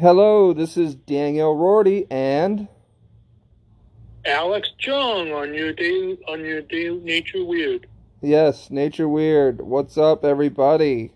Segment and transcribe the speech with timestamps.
[0.00, 2.68] Hello, this is Daniel Rorty and
[4.24, 5.74] Alex Jung on your
[6.26, 6.62] on your
[7.02, 7.86] Nature Weird.
[8.22, 9.60] yes, Nature Weird.
[9.60, 11.12] What's up, everybody?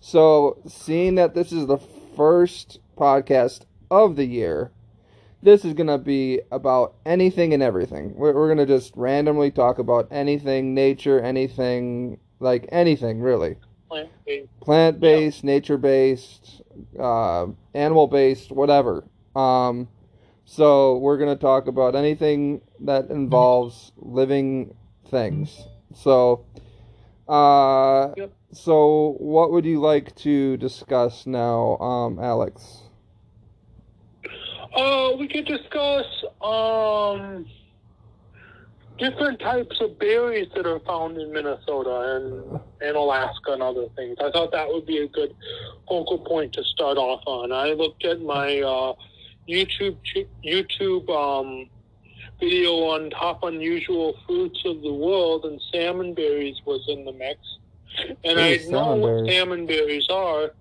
[0.00, 1.78] So, seeing that this is the
[2.14, 4.70] first podcast of the year,
[5.42, 8.14] this is gonna be about anything and everything.
[8.16, 13.56] We're, we're gonna just randomly talk about anything, nature, anything, like anything really.
[13.90, 14.60] Plant-based.
[14.60, 16.62] plant based, nature based,
[16.98, 19.04] uh, animal based, whatever.
[19.34, 19.88] Um,
[20.44, 24.74] so we're gonna talk about anything that involves living
[25.08, 25.66] things.
[25.94, 26.44] So,
[27.28, 28.32] uh, Yep.
[28.52, 32.82] so what would you like to discuss now, um, Alex?
[34.76, 36.06] Uh, we could discuss
[36.40, 37.44] um
[39.00, 44.16] different types of berries that are found in Minnesota and and Alaska and other things.
[44.20, 45.34] I thought that would be a good
[45.88, 47.52] focal point to start off on.
[47.52, 48.94] I looked at my uh,
[49.48, 49.96] YouTube
[50.44, 51.68] YouTube um,
[52.38, 57.40] video on top unusual fruits of the world, and salmon berries was in the mix.
[58.24, 60.52] And I know what salmon berries are.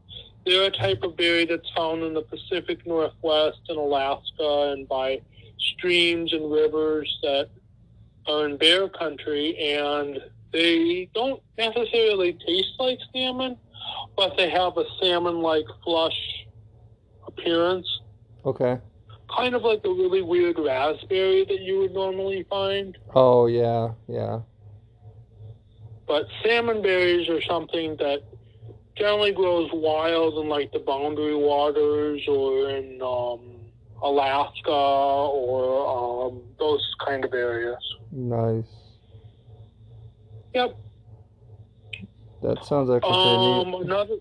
[0.45, 5.21] They're a type of berry that's found in the Pacific Northwest and Alaska and by
[5.59, 7.49] streams and rivers that
[8.27, 9.57] are in bear country.
[9.57, 10.19] And
[10.51, 13.57] they don't necessarily taste like salmon,
[14.15, 16.47] but they have a salmon like flush
[17.27, 17.87] appearance.
[18.45, 18.79] Okay.
[19.35, 22.97] Kind of like a really weird raspberry that you would normally find.
[23.13, 24.39] Oh yeah, yeah.
[26.07, 28.23] But salmon berries are something that
[28.95, 33.58] generally grows wild in like the boundary waters or in um,
[34.01, 37.77] Alaska or um, those kind of areas.
[38.11, 38.65] Nice.
[40.53, 40.75] Yep.
[42.41, 44.15] That sounds like Um, another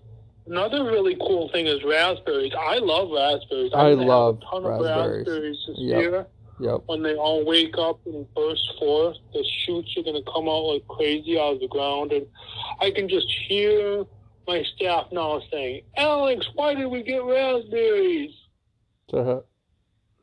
[0.45, 2.53] another really cool thing is raspberries.
[2.57, 3.71] I love raspberries.
[3.73, 5.27] I have love a ton raspberries.
[5.27, 6.01] of raspberries this Yep.
[6.01, 6.27] year.
[6.61, 6.81] Yep.
[6.87, 10.65] When they all wake up and burst forth, the shoots are going to come out
[10.65, 12.27] like crazy out of the ground, and
[12.81, 14.05] I can just hear
[14.45, 18.35] my staff now saying, "Alex, why did we get raspberries?"
[19.13, 19.39] Uh,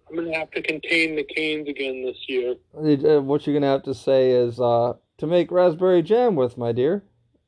[0.09, 2.55] I'm going to have to contain the canes again this year.
[2.77, 6.73] uh, what you're gonna have to say is uh, to make raspberry jam with, my
[6.73, 7.03] dear.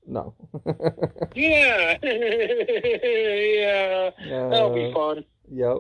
[0.07, 0.35] No.
[1.35, 4.11] Yeah, yeah,
[4.49, 5.25] that'll be Uh, fun.
[5.53, 5.79] Yep.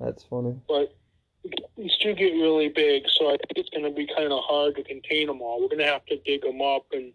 [0.00, 0.54] That's funny.
[0.68, 0.94] But
[1.76, 4.76] these do get really big, so I think it's going to be kind of hard
[4.76, 5.60] to contain them all.
[5.60, 7.12] We're going to have to dig them up and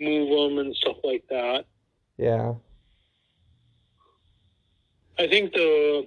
[0.00, 1.64] move them and stuff like that.
[2.18, 2.54] Yeah.
[5.18, 6.06] I think the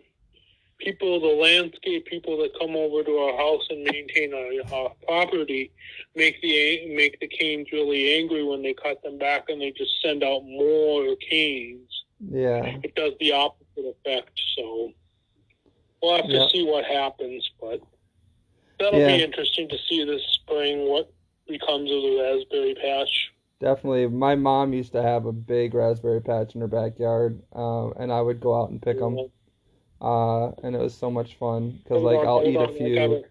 [0.79, 5.72] people, the landscape people that come over to our house and maintain our, our property,
[6.16, 9.91] make the make the canes really angry when they cut them back, and they just
[10.01, 11.89] send out more canes.
[12.19, 12.78] Yeah.
[12.84, 14.31] It does the opposite effect.
[14.57, 14.91] So
[16.01, 16.47] we'll have to Yeah.
[16.51, 17.81] see what happens, but
[18.79, 19.18] that'll Yeah.
[19.18, 21.12] be interesting to see this spring what
[21.47, 23.31] becomes of the raspberry patch.
[23.59, 24.07] Definitely.
[24.07, 28.22] My mom used to have a big raspberry patch in her backyard, um, and I
[28.22, 29.18] would go out and pick them.
[30.01, 32.95] Uh, and it was so much fun because like on, I'll eat on, a few.
[32.95, 33.23] gotta-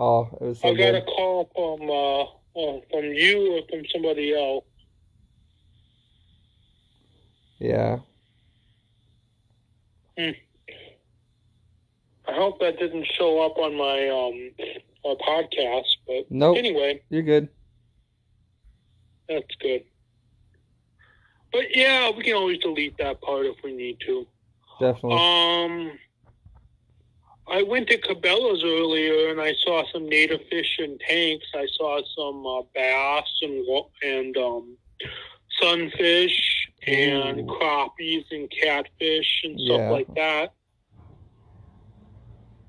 [0.00, 2.22] Oh, it was so I got a call from uh,
[2.60, 4.64] uh, from you or from somebody else.
[7.58, 7.98] Yeah.
[12.28, 14.50] I hope that didn't show up on my um
[15.04, 16.58] uh, podcast, but Nope.
[16.58, 17.48] anyway, You're good.
[19.28, 19.84] that's good.
[21.52, 24.26] But yeah, we can always delete that part if we need to.
[24.80, 25.18] Definitely.
[25.18, 25.98] Um,
[27.50, 31.46] I went to Cabela's earlier and I saw some native fish in tanks.
[31.54, 33.64] I saw some uh, bass and
[34.02, 34.76] and um,
[35.60, 37.44] sunfish and Ooh.
[37.44, 39.90] crappies and catfish and stuff Yeah.
[39.90, 40.52] like that.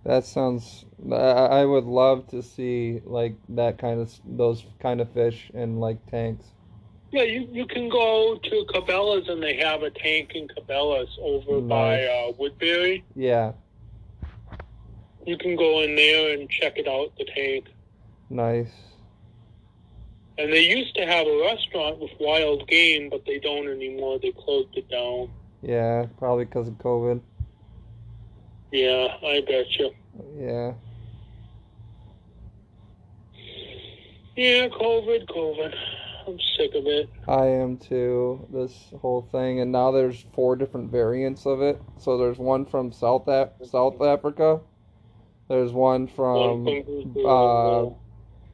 [0.05, 0.85] That sounds.
[1.11, 1.15] I,
[1.61, 6.03] I would love to see like that kind of those kind of fish in like
[6.09, 6.45] tanks.
[7.11, 11.59] Yeah, you, you can go to Cabela's and they have a tank in Cabela's over
[11.59, 13.03] by uh, Woodbury.
[13.15, 13.53] Yeah.
[15.29, 17.67] You can go in there and check it out, the tank.
[18.31, 18.71] Nice.
[20.39, 24.17] And they used to have a restaurant with wild game, but they don't anymore.
[24.19, 25.29] They closed it down.
[25.61, 26.07] Yeah.
[26.17, 27.21] Probably because of COVID.
[28.71, 29.91] Yeah, I bet you.
[30.35, 30.73] Yeah.
[34.35, 35.75] Yeah, COVID, COVID.
[36.25, 37.07] I'm sick of it.
[37.27, 38.47] I am too.
[38.51, 41.79] This whole thing, and now there's four different variants of it.
[41.99, 44.61] So there's one from South Af- South Africa.
[45.49, 46.67] There's one from
[47.25, 47.89] uh,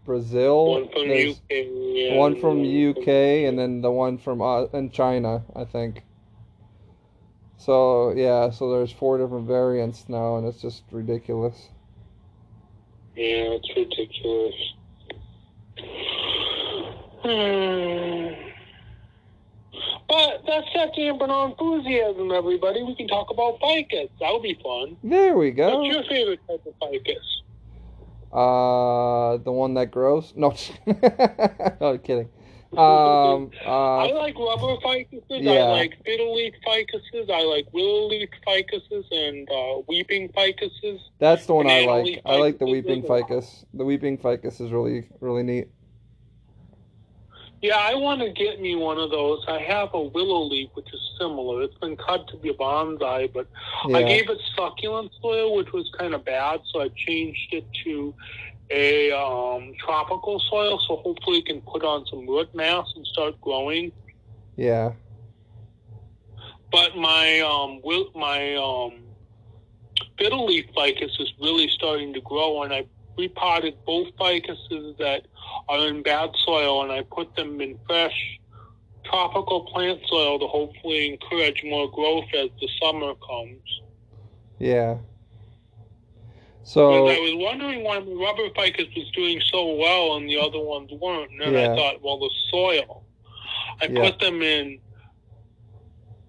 [0.06, 0.72] Brazil.
[0.72, 1.42] one from There's UK.
[1.50, 6.04] Yeah, one from and UK, and then the one from uh, in China, I think.
[7.58, 11.68] So yeah, so there's four different variants now, and it's just ridiculous.
[13.14, 14.56] Yeah, it's ridiculous.
[20.08, 22.84] But that's not dampen our enthusiasm, everybody.
[22.84, 24.10] We can talk about ficus.
[24.20, 24.98] That'll be fun.
[25.04, 25.80] There we go.
[25.80, 27.42] What's your favorite type of ficus?
[28.32, 30.34] Uh, the one that grows?
[30.36, 30.54] No,
[31.82, 32.30] no kidding.
[32.76, 35.48] Um, I uh, like rubber ficuses.
[35.48, 37.30] I like fiddle leaf ficuses.
[37.30, 41.00] I like willow leaf ficuses and uh, weeping ficuses.
[41.18, 42.22] that's the one I like.
[42.26, 43.64] I like the weeping ficus.
[43.74, 45.70] The weeping ficus is really, really neat.
[47.66, 49.44] Yeah, I want to get me one of those.
[49.48, 51.64] I have a willow leaf, which is similar.
[51.64, 53.48] It's been cut to be a bonsai, but
[53.96, 58.14] I gave it succulent soil, which was kind of bad, so I changed it to
[58.70, 63.42] a um, tropical soil, so hopefully it can put on some root mass and start
[63.42, 63.92] growing.
[64.58, 64.92] yeah,
[66.72, 68.94] But my um, wil- my um,
[70.20, 72.86] fiddle leaf ficus is really starting to grow, and I
[73.18, 75.26] repotted both ficuses that
[75.70, 78.40] are in bad soil, and I put them in fresh
[79.06, 83.82] tropical plant soil to hopefully encourage more growth as the summer comes.
[84.60, 84.98] yeah.
[86.64, 90.60] So I was wondering why the rubber ficus was doing so well and the other
[90.60, 91.30] ones weren't.
[91.32, 91.72] And then Yeah.
[91.74, 93.04] I thought, well, the soil.
[93.82, 94.02] I Yeah.
[94.02, 94.80] put them in.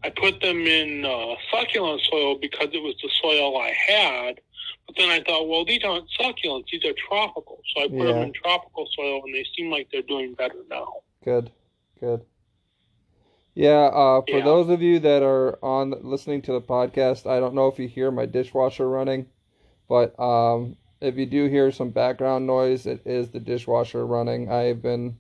[0.05, 4.41] I put them in uh, succulent soil because it was the soil I had.
[4.87, 7.61] But then I thought, well, these aren't succulents; these are tropical.
[7.75, 10.87] So I put them in tropical soil, and they seem like they're doing better now.
[11.25, 11.51] Good,
[12.01, 12.25] good.
[13.55, 14.45] Yeah, uh, for Yeah.
[14.45, 17.89] those of you that are on listening to the podcast, I don't know if you
[17.89, 19.27] hear my dishwasher running,
[19.89, 24.51] but um, if you do hear some background noise, it is the dishwasher running.
[24.53, 25.17] I've been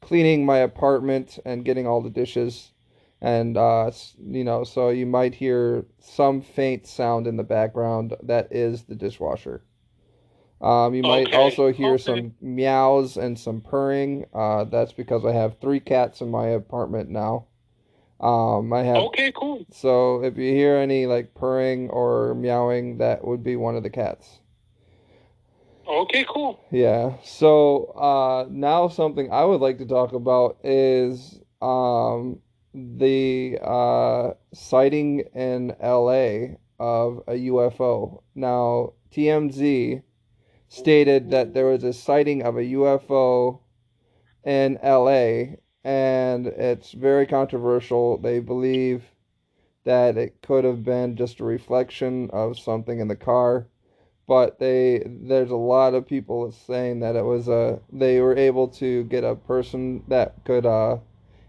[0.00, 2.72] cleaning my apartment and getting all the dishes,
[3.20, 8.14] and uh, you know, so you might hear some faint sound in the background.
[8.22, 9.62] That is the dishwasher.
[10.60, 12.04] Um, you might Okay, also hear okay.
[12.04, 14.26] some meows and some purring.
[14.32, 17.46] Uh, that's because I have three cats in my apartment now.
[18.20, 19.66] Um, I have Okay, cool.
[19.70, 23.90] so if you hear any like purring or meowing, that would be one of the
[23.90, 24.40] cats.
[25.86, 26.58] Okay, cool.
[26.70, 27.14] Yeah.
[27.22, 32.40] So uh, now something I would like to talk about is um,
[32.76, 38.22] the uh, sighting in LA of a UFO.
[38.34, 40.02] Now TMZ
[40.68, 43.60] stated that there was a sighting of a UFO
[44.44, 48.18] in LA, and it's very controversial.
[48.18, 49.04] They believe
[49.84, 53.68] that it could have been just a reflection of something in the car
[54.26, 58.68] but they there's a lot of people saying that it was a they were able
[58.68, 60.96] to get a person that could uh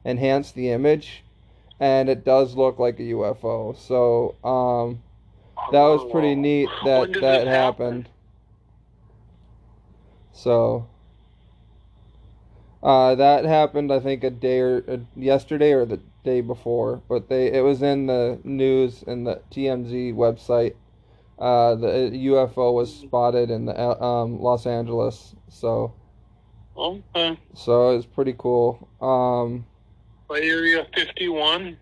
[0.08, 1.24] enhance the image
[1.80, 5.04] and it does look like a UFO so um
[5.72, 8.08] that was pretty neat that that happened.
[10.32, 10.88] so
[12.82, 17.28] uh that happened I think a day or uh, yesterday or the day before but
[17.28, 20.76] they it was in the news in the TMZ website.
[21.40, 21.88] Uh, the
[22.32, 25.94] UFO was spotted in the uh, um, Los Angeles, so.
[26.76, 27.38] Okay.
[27.54, 28.90] so it's pretty cool.
[29.00, 29.66] Um,
[30.36, 31.78] Area 51.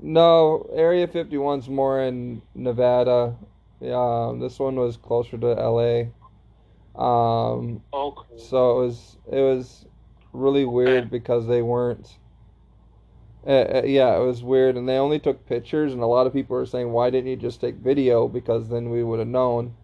[0.00, 3.36] no, Area 51's more in Nevada.
[3.82, 6.12] Um, this one was closer to LA.
[6.96, 8.26] Um, Okay.
[8.36, 9.86] so it was it was
[10.32, 12.18] really weird because they weren't.
[13.46, 16.56] Uh, yeah, it was weird, and they only took pictures, and a lot of people
[16.56, 18.28] are saying, "Why didn't you just take video?
[18.28, 19.74] Because then we would have known."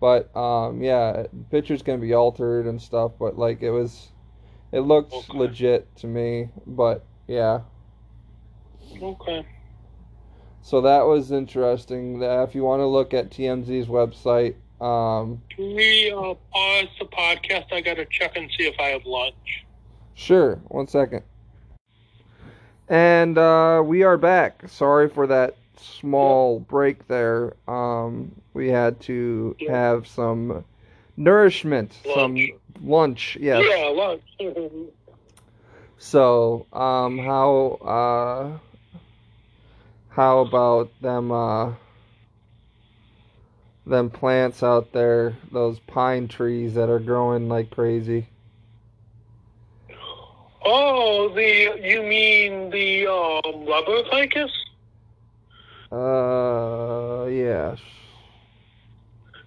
[0.00, 4.12] But um, yeah, pictures can be altered and stuff, but like it was,
[4.72, 5.34] it looked Okay.
[5.34, 6.50] legit to me.
[6.66, 7.60] But yeah,
[9.02, 9.46] Okay.
[10.62, 12.18] so that was interesting.
[12.20, 17.06] That if you want to look at TMZ's website, um, Can we uh, pause the
[17.06, 17.66] podcast?
[17.72, 19.64] I gotta check and see if I have lunch.
[20.14, 21.22] Sure, one second.
[22.88, 24.68] And uh, we are back.
[24.68, 27.54] Sorry for that small break there.
[27.66, 29.70] Um, we had to Yeah.
[29.70, 30.64] have some
[31.16, 32.50] nourishment, some Lunch.
[32.82, 33.36] lunch.
[33.40, 33.64] Yes.
[33.68, 34.22] Yeah, lunch.
[36.04, 38.58] So, um, how uh,
[40.10, 41.72] how about them uh,
[43.86, 45.34] them plants out there?
[45.50, 48.28] Those pine trees that are growing like crazy.
[50.66, 54.52] oh, the you mean the um, rubber ficus?
[55.90, 57.80] Uh, yes.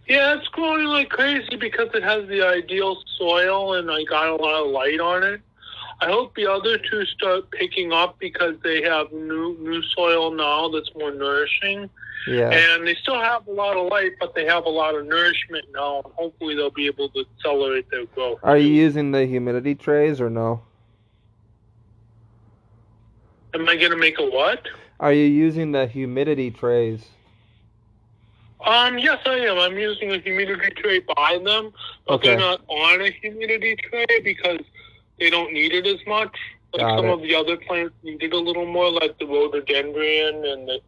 [0.08, 4.36] Yeah, it's growing like crazy because it has the ideal soil and I got a
[4.36, 5.42] lot of light on it.
[6.00, 10.70] I hope the other two start picking up because they have new new soil now
[10.70, 11.89] that's more nourishing.
[12.27, 12.51] Yeah.
[12.51, 15.66] And they still have a lot of light, but they have a lot of nourishment
[15.74, 16.01] now.
[16.04, 18.39] And hopefully, they'll be able to accelerate their growth.
[18.44, 20.62] Are you using the humidity trays or no?
[23.54, 24.68] Am I going to make a what?
[25.00, 27.06] Are you using the humidity trays?
[28.66, 29.58] Um, yes, I am.
[29.60, 31.72] I'm using a humidity tray by them,
[32.06, 32.30] but Okay.
[32.30, 34.60] they're not on a humidity tray because
[35.20, 36.36] they don't need it as much.
[36.74, 37.14] Like Got some it.
[37.14, 40.80] of the other plants need it a little more, like the rhododendron and the,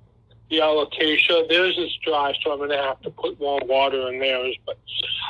[0.50, 1.48] the alocasia.
[1.48, 4.56] Theirs is dry, so I'm going to have to put more water in theirs.
[4.66, 4.78] But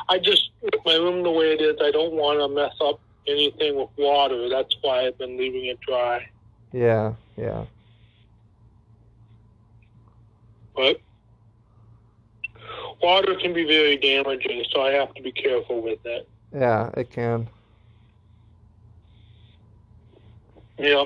[0.10, 3.00] I just, with my room the way it is, I don't want to mess up
[3.28, 4.50] anything with water.
[4.50, 6.28] That's why I've been leaving it dry.
[6.72, 7.66] Yeah, yeah.
[10.76, 11.02] But
[13.02, 16.28] water can be very damaging, so I have to be careful with it.
[16.54, 17.48] Yeah, it can.
[20.80, 21.06] Yeah.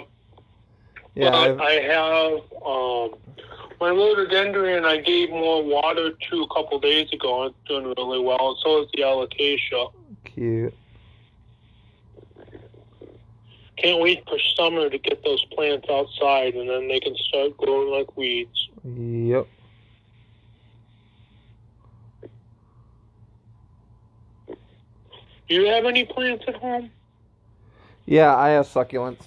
[1.15, 2.33] Yeah, I've- I have
[2.65, 3.15] um,
[3.79, 4.85] my rhododendron.
[4.85, 7.43] I gave more water to a couple days ago.
[7.43, 8.49] and It's doing really well.
[8.49, 9.91] And so is the alocasia.
[10.23, 10.73] cute.
[13.77, 17.89] Can't wait for summer to get those plants outside, and then they can start growing
[17.91, 18.69] like weeds.
[18.85, 19.47] Yep.
[24.47, 26.91] Do you have any plants at home?
[28.05, 29.23] Yeah, I have succulents.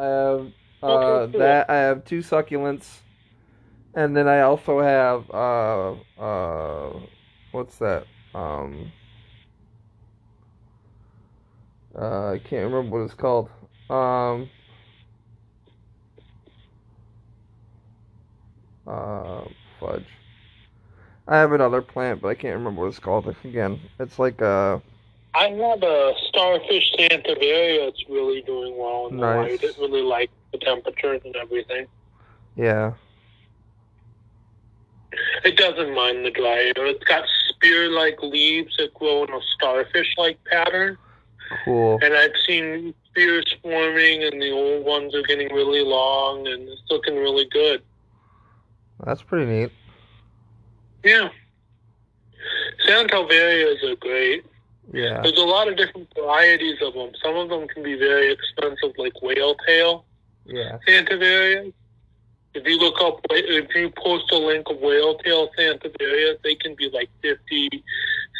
[0.00, 0.52] I have
[0.82, 3.00] uh that I have two succulents.
[3.94, 7.00] And then I also have uh uh
[7.52, 8.06] what's that?
[8.34, 8.92] Um
[11.96, 13.50] uh I can't remember what it's called.
[13.90, 14.50] Um
[18.86, 19.42] uh
[19.80, 20.06] fudge.
[21.28, 23.34] I have another plant, but I can't remember what it's called.
[23.44, 24.80] Again, it's like uh
[25.34, 27.88] I have a starfish Sansevieria.
[27.88, 29.50] It's really doing well in the Nice.
[29.50, 29.62] light.
[29.62, 31.86] It really likes the temperatures and everything.
[32.56, 32.92] yeah.
[35.44, 36.86] It doesn't mind the dry air.
[36.86, 40.96] It's got spear-like leaves that grow in a starfish-like pattern.
[41.64, 41.98] Cool.
[42.02, 46.82] And I've seen spears forming, and the old ones are getting really long, and it's
[46.90, 47.82] looking really good.
[49.04, 49.72] That's pretty neat.
[51.02, 51.28] Yeah.
[52.86, 54.44] Sansevierias are great.
[54.92, 55.20] Yeah.
[55.22, 57.10] There's a lot of different varieties of them.
[57.22, 60.04] Some of them can be very expensive, like whale tail
[60.46, 60.78] Yeah.
[60.86, 61.72] Sansevierias.
[62.52, 66.74] If you look up, if you post a link of whale tail Sansevierias, they can
[66.74, 67.68] be like 50,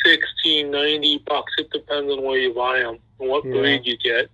[0.04, 1.52] 60, 90 bucks.
[1.58, 3.52] It depends on where you buy them and what Yeah.
[3.52, 4.28] breed you get.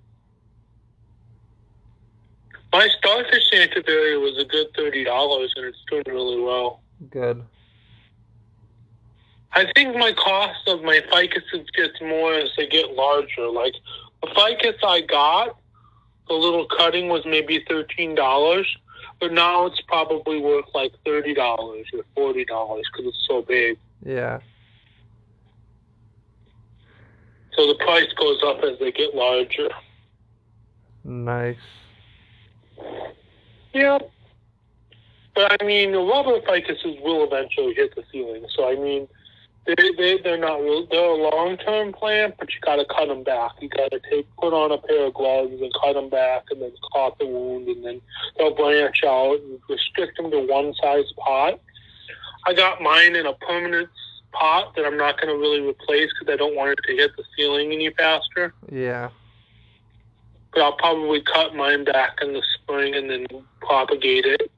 [2.72, 6.80] My starfish Sansevieria was a good $30 and it's doing really well.
[7.10, 7.42] Good.
[9.52, 13.48] I think my cost of my ficuses gets more as they get larger.
[13.48, 13.74] Like
[14.22, 15.56] the ficus I got,
[16.28, 18.66] the little cutting was maybe thirteen dollars,
[19.20, 23.78] but now it's probably worth like thirty dollars or forty dollars because it's so big.
[24.04, 24.40] Yeah.
[27.56, 29.70] So the price goes up as they get larger.
[31.04, 31.56] Nice.
[33.72, 33.98] Yeah.
[35.34, 38.44] But I mean, the rubber ficuses will eventually hit the ceiling.
[38.54, 39.08] So I mean,
[39.66, 40.86] they they they're not real.
[40.86, 43.52] They're a long term plant, but you got to cut them back.
[43.60, 46.62] You got to take put on a pair of gloves and cut them back, and
[46.62, 48.00] then caught the wound, and then
[48.38, 51.60] they'll branch out and restrict them to one size pot.
[52.46, 53.88] I got mine in a permanent
[54.32, 57.16] pot that I'm not going to really replace because I don't want it to hit
[57.16, 58.54] the ceiling any faster.
[58.70, 59.10] Yeah.
[60.52, 63.26] But I'll probably cut mine back in the spring and then
[63.60, 64.50] propagate it.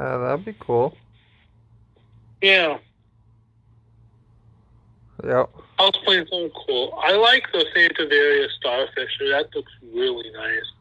[0.00, 0.96] Uh, that'd be cool.
[2.40, 2.78] Yeah.
[5.22, 5.50] Yep.
[5.78, 6.98] House plants are cool.
[7.02, 9.18] I like the Sansevieria starfish.
[9.18, 10.72] That looks really nice.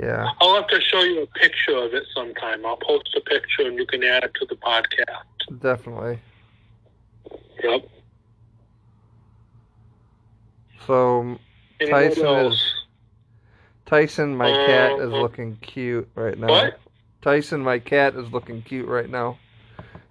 [0.00, 0.30] Yeah.
[0.40, 2.64] I'll have to show you a picture of it sometime.
[2.64, 5.60] I'll post a picture and you can add it to the podcast.
[5.60, 6.20] Definitely.
[7.64, 7.88] Yep.
[10.86, 11.38] So
[11.80, 12.77] Tyson is
[13.88, 16.48] Tyson, my cat, is Uh, looking cute right now.
[16.48, 16.78] What?
[17.22, 19.38] Tyson, my cat, is looking cute right now.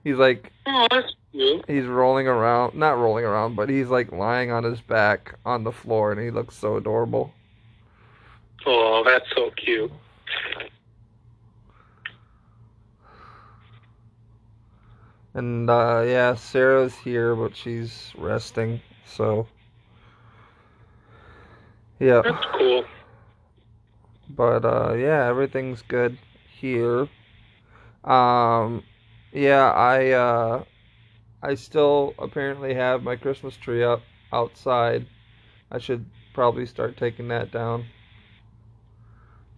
[0.04, 1.64] He's like Oh, that's cute.
[1.70, 5.72] he's rolling around, not rolling around, but he's like lying on his back on the
[5.72, 7.32] floor, and he looks so adorable.
[8.66, 9.92] Oh, that's so cute.
[15.36, 18.82] And uh, yeah, Sarah's here, but she's resting.
[19.06, 19.46] So
[22.00, 22.22] yeah.
[22.24, 22.84] That's cool.
[24.30, 26.18] But uh yeah, everything's good
[26.60, 27.08] here.
[28.04, 28.84] Um
[29.34, 30.64] yeah, I uh
[31.42, 34.02] I still apparently have my Christmas tree up
[34.34, 35.06] outside.
[35.72, 37.86] I should probably start taking that down.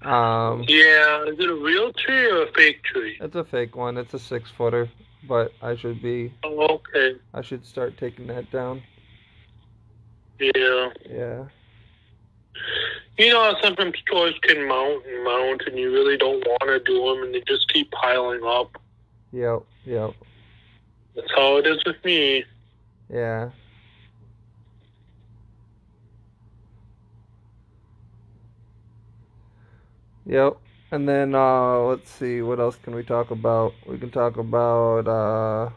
[0.02, 3.18] Um, Yeah, is it a real tree or a fake tree?
[3.20, 3.98] it's a fake one.
[3.98, 4.90] It's a six footer,
[5.28, 6.34] but I should be.
[6.44, 7.16] Oh, okay.
[7.34, 8.82] I should start taking that down.
[10.40, 10.90] Yeah.
[11.10, 11.46] Yeah.
[13.20, 16.80] You know how sometimes stores can mount and mount, and you really don't want to
[16.80, 18.82] do them, and they just keep piling up.
[19.34, 19.64] Yep.
[19.86, 20.14] Yep.
[21.16, 22.46] That's how it is with me.
[23.12, 23.50] Yeah.
[30.26, 30.58] Yep.
[30.92, 33.74] And then uh let's see, what else can we talk about?
[33.86, 35.72] We can talk about uh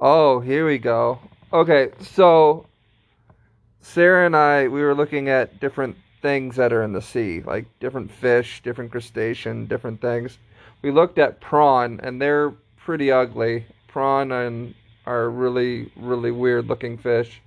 [0.00, 1.20] Oh, here we go.
[1.52, 2.66] Okay, so
[3.86, 7.66] Sarah and I we were looking at different things that are in the sea, like
[7.78, 10.38] different fish, different crustacean, different things.
[10.82, 13.64] We looked at prawn and they're pretty ugly.
[13.86, 14.74] Prawn and
[15.06, 17.40] are really really weird looking fish.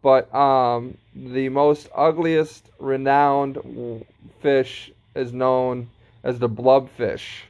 [0.00, 4.06] But um the most ugliest renowned
[4.40, 5.90] fish is known
[6.22, 7.42] as the blobfish.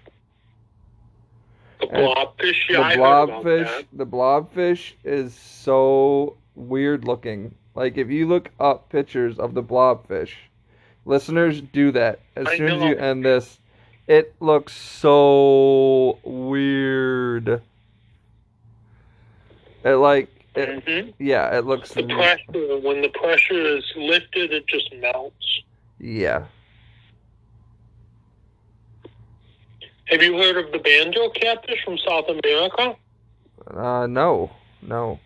[1.79, 7.55] The blobfish, yeah, the I heard about blobfish, the blobfish is so weird looking.
[7.75, 10.31] Like if you look up pictures of the blobfish,
[11.05, 13.59] listeners do that as I soon as you end this.
[14.07, 17.63] It looks so weird.
[19.83, 24.67] It like it, hmm yeah, it looks The pressure, when the pressure is lifted, it
[24.67, 25.63] just melts.
[25.99, 26.45] yeah.
[30.07, 32.95] Have you heard of the banjo catfish from South America?
[33.67, 34.51] Uh no.
[34.83, 35.19] No.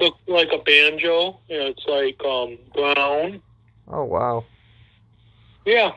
[0.00, 1.38] Look like a banjo.
[1.48, 3.42] Yeah, it's like um brown.
[3.88, 4.44] Oh wow.
[5.64, 5.92] Yeah.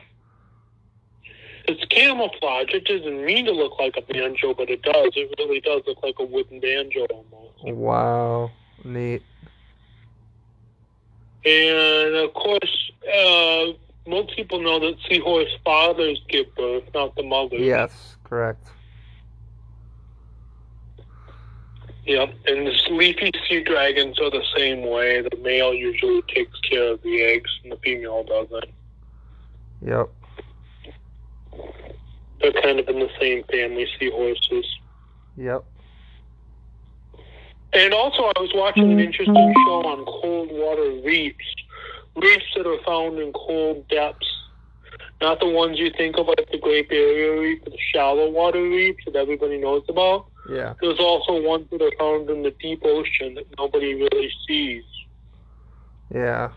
[1.68, 2.68] It's camouflage.
[2.72, 5.12] It doesn't mean to look like a banjo, but it does.
[5.16, 7.64] It really does look like a wooden banjo almost.
[7.64, 8.52] Wow.
[8.84, 9.22] Neat.
[11.44, 13.72] And of course, uh,
[14.06, 17.60] most people know that seahorse fathers give birth, not the mothers.
[17.60, 18.68] Yes, correct.
[22.06, 22.34] Yep.
[22.46, 25.22] And the leafy sea dragons are the same way.
[25.22, 28.70] The male usually takes care of the eggs, and the female doesn't.
[29.84, 30.08] Yep.
[32.40, 34.66] They're kind of in the same family, seahorses.
[35.36, 35.64] Yep.
[37.72, 39.34] And also, I was watching an interesting
[39.66, 41.44] show on cold water reefs.
[42.14, 44.26] Reefs that are found in cold depths.
[45.20, 49.04] Not the ones you think of like the Great Barrier Reef, the shallow water reefs
[49.06, 50.26] that everybody knows about.
[50.48, 50.74] Yeah.
[50.80, 54.84] There's also ones that are found in the deep ocean that nobody really sees.
[56.14, 56.50] Yeah.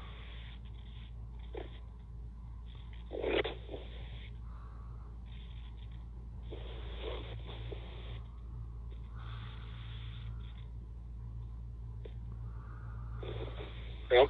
[14.11, 14.27] Yep.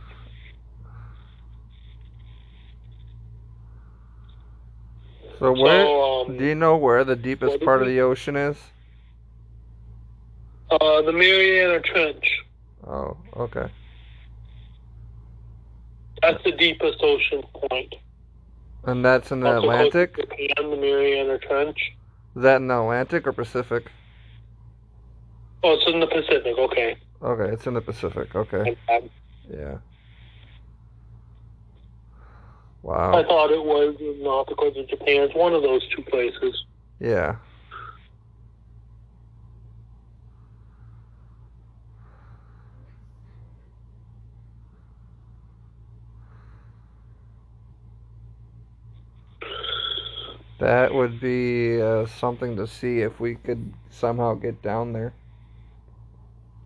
[5.39, 8.58] So where So, um, do you know where the deepest part of the ocean is?
[10.99, 12.25] Uh, the Mariana Trench.
[12.85, 13.69] Oh, okay.
[16.21, 17.95] That's the deepest ocean point.
[18.83, 20.15] And that's in the Also close to Atlantic?
[20.15, 21.77] Japan, the Mariana Trench.
[22.35, 23.91] Is that in the Atlantic or Pacific?
[25.63, 26.55] Oh, it's in the Pacific.
[26.57, 26.97] Okay.
[27.21, 28.35] Okay, it's in the Pacific.
[28.35, 28.77] Okay.
[29.49, 29.77] Yeah.
[32.81, 33.13] Wow.
[33.13, 35.23] I thought it was not because of Japan.
[35.23, 36.63] It's one of those two places.
[36.99, 37.35] Yeah.
[50.60, 55.13] That would be uh, something to see if we could somehow get down there.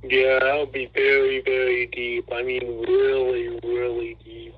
[0.03, 2.27] Yeah, that would be very, very deep.
[2.31, 4.55] I mean, really, really deep.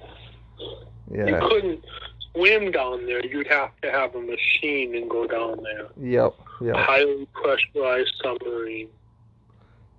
[1.11, 1.27] Yeah.
[1.27, 1.85] You couldn't
[2.33, 3.23] swim down there.
[3.25, 5.87] You'd have to have a machine and go down there.
[6.01, 6.33] Yep.
[6.61, 6.75] A Yep.
[6.77, 8.87] highly pressurized submarine.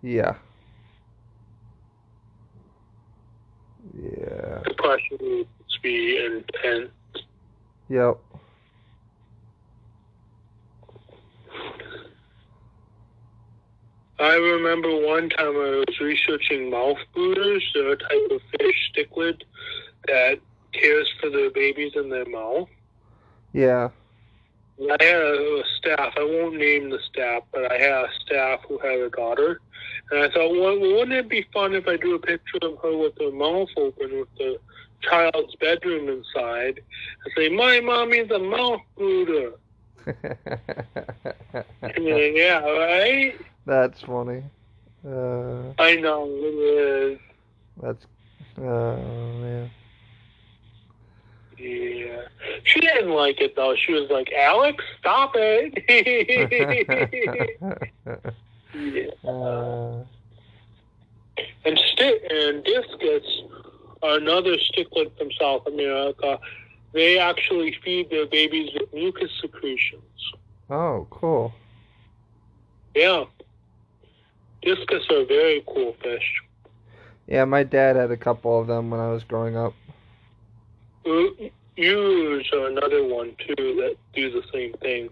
[0.03, 0.35] Yeah.
[4.03, 4.63] Yeah.
[4.65, 5.47] The pressure would
[5.83, 6.91] be intense.
[7.89, 8.19] Yep.
[14.19, 17.63] I remember one time I was researching mouth brooders.
[17.75, 19.43] They're a type of fish cichlid
[20.07, 20.41] that
[20.73, 22.69] cares for their babies in their mouth.
[23.53, 23.91] Yeah.
[24.81, 26.15] I had a, a staff.
[26.17, 29.61] I won't name the staff, but I had a staff who had a daughter,
[30.11, 32.97] and I thought, well, wouldn't it be fun if I drew a picture of her
[32.97, 34.59] with her mouth open, with the
[35.01, 36.81] child's bedroom inside,
[37.25, 39.53] and say, "My mommy's a mouth brooder."
[41.99, 43.35] Yeah, right.
[43.67, 44.43] That's funny.
[45.07, 47.19] Uh, I know it is.
[47.83, 48.07] That's.
[48.59, 49.71] Oh man.
[51.59, 52.23] Yeah.
[52.65, 53.75] She didn't like it though.
[53.77, 55.75] She was like, Alex, stop it.
[58.75, 59.11] yeah.
[59.31, 60.05] uh,
[61.65, 63.25] And stick and discus
[64.03, 66.39] are another cichlid from South America.
[66.93, 70.03] They actually feed their babies with mucus secretions.
[70.71, 71.53] oh, cool.
[72.95, 73.25] Yeah.
[74.67, 76.43] Discus are very cool fish.
[77.29, 79.75] Yeah, my dad had a couple of them when I was growing up.
[81.77, 85.09] Ewes are another one too that do the same thing.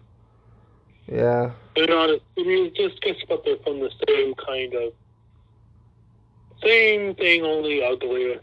[1.06, 1.52] Yeah.
[1.76, 4.92] They're not as I mean discus, but they're from the same kind of
[6.60, 8.40] same thing, only uglier.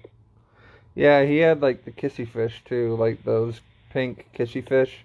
[0.95, 5.03] Yeah, he had like the kissy fish too, like those pink kissy fish.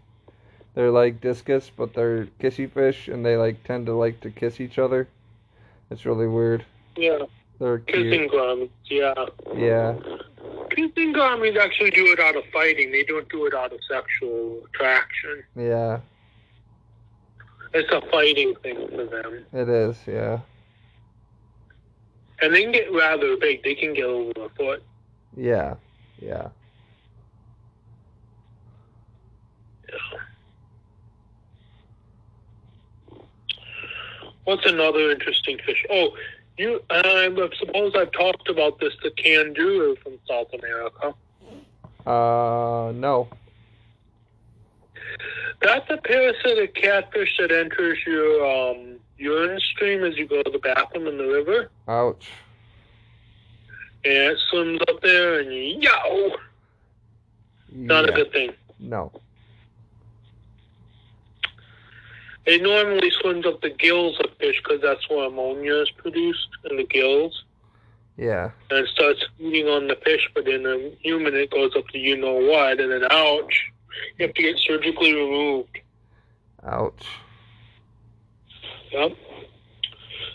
[0.74, 4.60] They're like discus, but they're kissy fish, and they like tend to like to kiss
[4.60, 5.08] each other.
[5.90, 6.64] It's really weird.
[6.96, 7.18] Yeah.
[7.58, 8.12] They're cute.
[8.12, 9.14] Kissing gouramis, yeah.
[9.56, 9.94] Yeah.
[10.70, 12.90] Kissing gouramis actually do it out of fighting.
[12.92, 15.42] They don't do it out of sexual attraction.
[15.56, 16.00] Yeah,
[17.72, 19.46] It's a fighting thing for them.
[19.52, 19.96] it is.
[20.06, 20.40] Yeah.
[22.42, 23.62] And they can get rather big.
[23.62, 24.82] They can get over a foot.
[25.36, 25.76] Yeah.
[26.18, 26.48] Yeah.
[34.46, 35.84] What's another interesting fish?
[35.90, 36.16] Oh,
[36.56, 36.80] you.
[36.88, 37.28] I
[37.58, 38.92] suppose I've talked about this.
[39.02, 41.14] The candiru from South America.
[42.06, 43.28] Uh, no.
[45.60, 50.60] That's a parasitic catfish that enters your um, urine stream as you go to the
[50.60, 52.28] bathroom in the river, Ouch.
[54.04, 56.36] and it swims up there, and yow,
[57.72, 58.52] not a good thing.
[58.78, 59.10] No.
[62.46, 66.76] It normally swims up the gills of fish because that's where ammonia is produced in
[66.76, 67.44] the gills,
[68.16, 68.50] Yeah.
[68.70, 70.28] and it starts feeding on the fish.
[70.34, 73.66] But in a human, it goes up to you know what, and then ouch,
[74.18, 75.78] you have to get surgically removed.
[76.64, 77.06] Ouch.
[78.92, 79.12] Yep.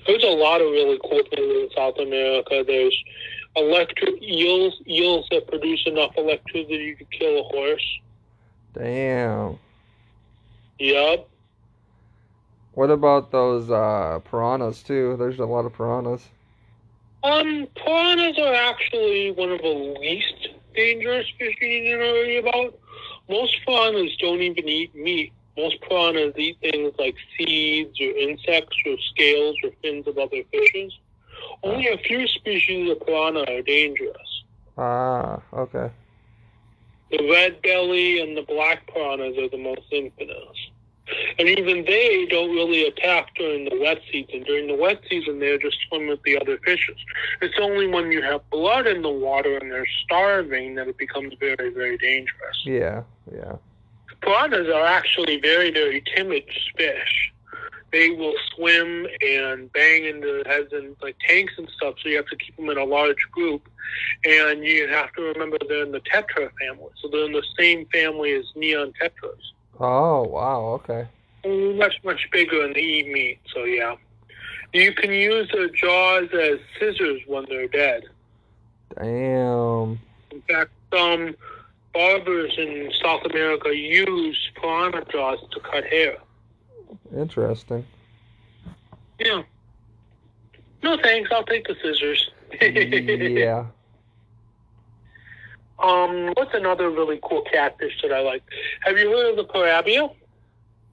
[0.06, 2.64] There's a lot of really cool things in South America.
[2.68, 3.04] There's
[3.56, 8.00] electric eels, eels that produce enough electricity to kill a horse.
[8.74, 9.60] Damn.
[10.80, 11.28] Yep.
[12.82, 15.16] What about those uh piranhas too?
[15.16, 16.30] There's a lot of piranhas.
[17.24, 22.80] Um, piranhas are actually one of the least dangerous fish you need to worry about.
[23.30, 25.32] Most piranhas don't even eat meat.
[25.56, 30.92] Most piranhas eat things like seeds or insects or scales or fins of other fishes.
[31.62, 34.44] Only a few species of piranha are dangerous.
[34.76, 35.92] Ah, okay.
[37.12, 40.71] The red belly and the black piranhas are the most infamous.
[41.40, 44.44] And even they don't really attack during the wet season.
[44.44, 46.98] During the wet season, they're just swim with the other fishes.
[47.42, 51.34] It's only when you have blood in the water and they're starving that it becomes
[51.40, 52.62] very, very dangerous.
[52.64, 53.56] Yeah, yeah.
[54.22, 56.44] Piranhas are actually very, very timid
[56.78, 57.34] fish.
[57.92, 62.28] They will swim and bang into heads and like tanks and stuff, so you have
[62.28, 63.68] to keep them in a large group.
[64.24, 67.86] And you have to remember they're in the tetra family, so they're in the same
[67.88, 69.52] family as neon tetras.
[69.84, 71.08] Oh, wow, okay.
[71.76, 73.40] much much bigger than eat meat.
[73.52, 73.96] So yeah,
[74.74, 78.04] you can use their jaws as scissors when they're dead.
[78.96, 80.00] Damn.
[80.32, 81.36] In fact, some
[81.96, 86.18] barbers in South America use piranha jaws to cut hair.
[87.18, 87.84] Interesting.
[89.18, 89.42] Yeah.
[90.84, 91.32] No thanks.
[91.34, 92.30] I'll take the scissors.
[92.62, 93.66] yeah.
[95.82, 98.44] Um, what's another really cool catfish that I like?
[98.82, 100.14] Have you heard of the piraiba?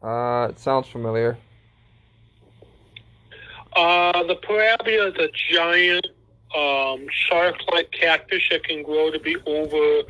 [0.03, 1.37] Uh, it sounds familiar.
[3.77, 6.07] Uh, the piraiba is a giant
[6.57, 10.03] um, shark-like catfish that can grow to be over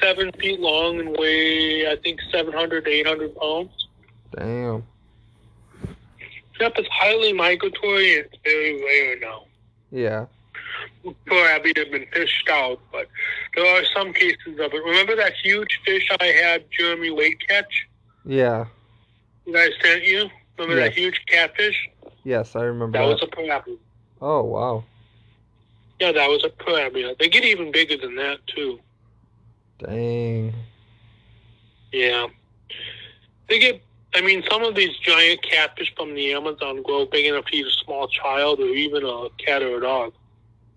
[0.00, 3.88] seven feet long and weigh, I think, 700 to 800 pounds.
[4.36, 4.84] Damn.
[6.60, 9.44] Yep, it's highly migratory and it's very rare now.
[9.90, 10.26] Yeah.
[11.26, 13.06] Piraiba have been fished out, but
[13.54, 14.84] there are some cases of it.
[14.84, 17.86] Remember that huge fish I had Jeremy Wade catch
[18.24, 18.66] Yeah.
[19.46, 20.28] that I sent you?
[20.58, 21.88] Remember that huge catfish?
[22.24, 23.12] Yes, I remember That that.
[23.12, 23.78] was a piraiba.
[24.20, 24.84] Oh, wow.
[26.00, 27.18] Yeah, that was a piraiba.
[27.18, 28.80] They get even bigger than that, too.
[29.78, 30.54] Dang.
[31.92, 32.26] Yeah.
[33.48, 33.80] They get,
[34.14, 37.66] I mean, some of these giant catfish from the Amazon grow big enough to eat
[37.66, 40.12] a small child or even a cat or a dog.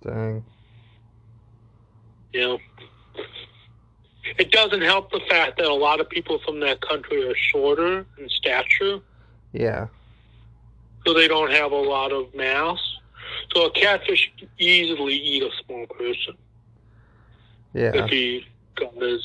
[0.03, 0.43] Dang.
[2.33, 2.59] You know?
[4.37, 8.05] It doesn't help the fact that a lot of people from that country are shorter
[8.17, 8.99] in stature,
[9.53, 9.87] Yeah.
[11.05, 12.77] so they don't have a lot of mass.
[13.53, 16.35] So a catfish can easily eat a small person.
[17.73, 17.91] Yeah.
[17.93, 19.21] if he got his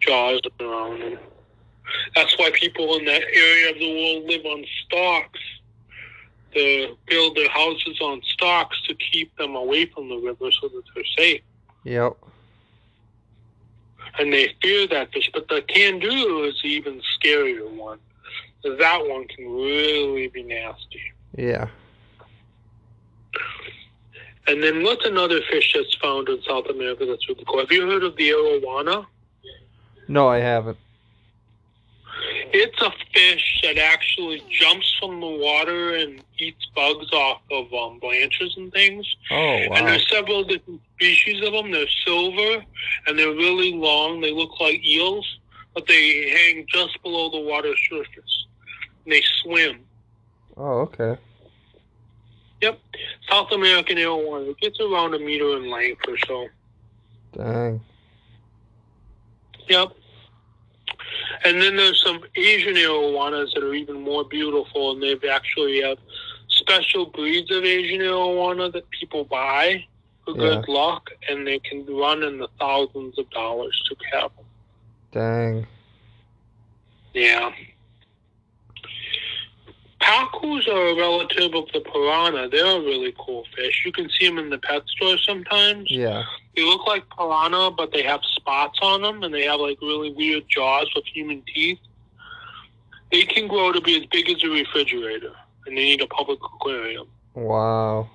[0.00, 1.18] jaws around him.
[2.14, 5.40] That's why people in that area of the world live on stalks.
[6.54, 10.82] To build their houses on stocks to keep them away from the river so that
[10.94, 11.42] they're safe.
[11.84, 12.16] Yep.
[14.18, 15.30] And they fear that fish.
[15.32, 17.98] But the candiru is the even scarier one.
[18.64, 21.02] That one can really be nasty.
[21.36, 21.68] Yeah.
[24.46, 27.60] And then what's another fish that's found in South America that's really cool?
[27.60, 29.06] Have you heard of the arowana?
[30.08, 30.78] No, I haven't.
[32.60, 38.00] It's a fish that actually jumps from the water and eats bugs off of um,
[38.00, 39.06] branches and things.
[39.30, 39.76] Oh wow.
[39.76, 41.70] And there's several different species of them.
[41.70, 42.64] They're silver
[43.06, 44.20] and they're really long.
[44.20, 45.38] They look like eels,
[45.72, 48.46] but they hang just below the water surface.
[49.04, 49.78] And they swim.
[50.56, 51.16] Oh okay.
[52.60, 52.80] Yep.
[53.30, 54.50] South American arowana.
[54.50, 56.48] It gets around a meter in length or so.
[57.36, 57.80] Dang.
[59.68, 59.92] Yep.
[61.44, 65.98] And then there's some Asian arowanas that are even more beautiful, and they've actually have
[66.48, 69.84] special breeds of Asian arowana that people buy
[70.24, 74.30] for good luck, and they can run in the thousands of dollars to have.
[74.36, 74.44] them.
[75.12, 75.66] Dang.
[77.14, 77.52] Yeah.
[80.00, 82.48] Pacus are a relative of the piranha.
[82.48, 83.82] They're a really cool fish.
[83.84, 85.90] You can see them in the pet store sometimes.
[85.90, 86.24] Yeah.
[86.56, 90.12] They look like piranha, but they have spots on them, and they have like really
[90.12, 91.78] weird jaws with human teeth.
[93.12, 95.32] They can grow to be as big as a refrigerator,
[95.66, 97.06] and they need a public aquarium.
[97.34, 98.10] Wow.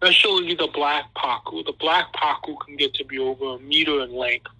[0.00, 1.64] Especially the black pacu.
[1.64, 4.50] The black pacu can get to be over a meter in length.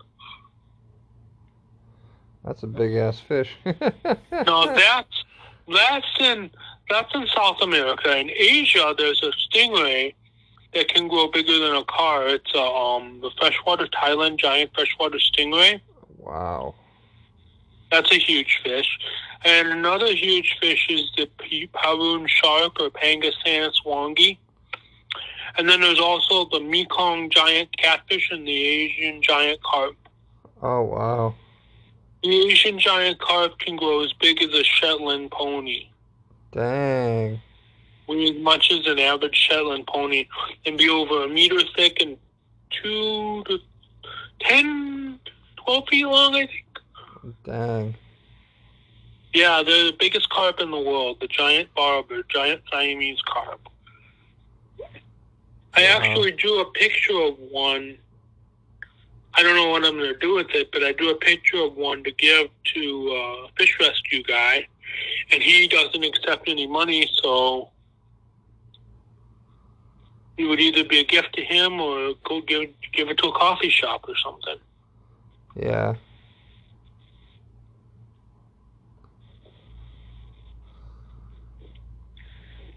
[2.45, 3.51] That's a big ass fish.
[3.65, 5.25] no, that's
[5.67, 6.51] that's in
[6.91, 8.15] that's in South America.
[8.17, 10.15] In Asia, there's a stingray
[10.75, 12.27] that can grow bigger than a car.
[12.29, 15.81] It's a, um the freshwater Thailand giant freshwater stingray.
[16.19, 16.75] wow.
[17.91, 18.99] That's a huge fish.
[19.45, 24.39] And another huge fish is the P- Paroon shark or Pangasanus wangi.
[25.57, 29.95] And then there's also the Mekong giant catfish and the Asian giant carp.
[30.63, 31.35] Oh wow.
[32.23, 35.89] The Asian giant carp can grow as big as a Shetland pony.
[36.53, 37.41] Dang.
[38.07, 40.27] Weigh as much as an average Shetland pony
[40.67, 42.17] and be over a meter thick and
[42.71, 43.59] two to
[44.41, 45.19] 10,
[45.57, 47.35] 12 feet long, I think.
[47.45, 47.95] Dang.
[49.33, 53.61] Yeah, they're the biggest carp in the world, the giant barber, giant Siamese carp.
[55.77, 55.99] I Wow.
[56.01, 57.99] actually drew a picture of one.
[59.37, 61.57] I don't know what I'm going to do with it, but I drew a picture
[61.65, 64.69] of one to give to uh, a fish rescue guy,
[65.33, 67.71] and he doesn't accept any money, so
[70.37, 73.33] it would either be a gift to him or go give give it to a
[73.33, 74.57] coffee shop or something.
[75.57, 75.95] Yeah.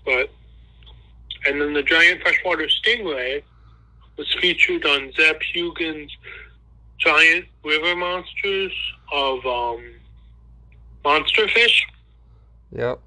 [0.05, 0.29] But
[1.45, 3.41] and then the giant freshwater stingray
[4.17, 6.15] was featured on Zeb Hogan's
[6.97, 8.73] giant river monsters
[9.11, 9.83] of um,
[11.03, 11.85] monster fish.
[12.71, 12.99] Yep.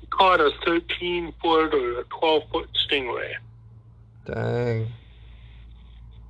[0.00, 3.34] He caught a 13 foot or a 12 foot stingray.
[4.32, 4.88] Dang.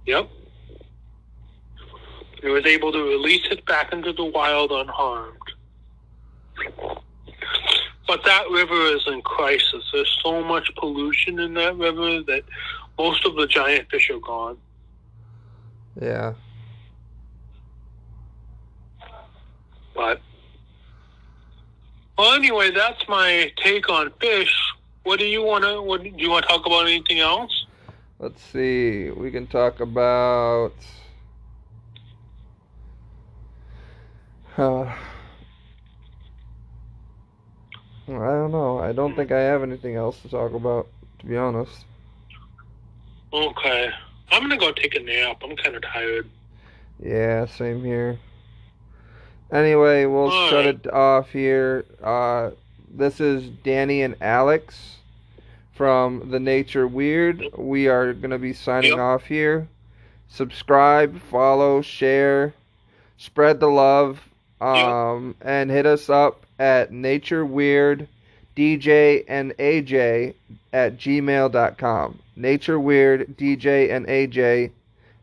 [0.06, 0.28] Yep.
[2.42, 5.36] He was able to release it back into the wild unharmed.
[8.06, 9.84] But that river is in crisis.
[9.92, 12.42] There's so much pollution in that river that
[12.98, 14.56] most of the giant fish are gone.
[16.00, 16.34] Yeah.
[19.94, 20.20] But
[22.16, 24.54] well, anyway, that's my take on fish.
[25.02, 25.82] What do you want to?
[25.82, 26.86] What do you want to talk about?
[26.86, 27.59] Anything else?
[28.20, 29.08] Let's see.
[29.08, 30.74] We can talk about.
[34.58, 34.94] Uh, I
[38.06, 38.78] don't know.
[38.78, 40.88] I don't think I have anything else to talk about,
[41.20, 41.86] to be honest.
[43.32, 43.88] Okay,
[44.30, 45.38] I'm gonna go take a nap.
[45.42, 46.28] I'm kind of tired.
[47.02, 48.18] Yeah, same here.
[49.50, 50.74] Anyway, we'll All shut right.
[50.74, 51.86] it off here.
[52.02, 52.50] Uh,
[52.90, 54.98] this is Danny and Alex
[55.80, 57.42] from The Nature Weird.
[57.56, 58.98] We are going to be signing Yep.
[58.98, 59.66] off here.
[60.28, 62.52] Subscribe, follow, share,
[63.16, 64.20] spread the love,
[64.60, 68.06] um, and hit us up at Nature Weird
[68.54, 70.34] DJ and AJ
[70.74, 72.18] at gmail.com.
[72.36, 74.72] Nature Weird DJ and AJ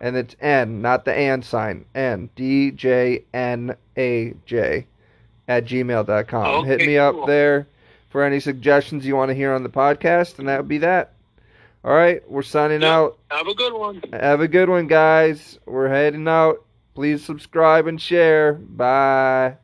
[0.02, 1.86] and it's N, not the and sign.
[1.94, 4.88] N D J N A J
[5.48, 6.66] at gmail.com.
[6.66, 7.28] Hit Okay, me up cool.
[7.28, 7.68] there
[8.18, 11.14] for any suggestions you want to hear on the podcast, and that would be that.
[11.86, 12.90] All right, we're signing Yep.
[12.92, 13.18] out.
[13.30, 14.02] Have a good one.
[14.12, 15.60] Have a good one, guys.
[15.68, 16.66] We're heading out.
[16.96, 18.54] Please subscribe and share.
[18.54, 19.58] Bye.